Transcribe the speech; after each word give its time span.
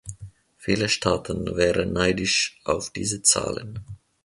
Viele 0.57 0.89
Staaten 0.89 1.55
wären 1.55 1.93
neidisch 1.93 2.59
auf 2.63 2.89
diese 2.89 3.21
Zahlen. 3.21 3.85